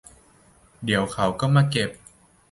[0.83, 2.01] เดี๋ยวเขามาเก็บเอง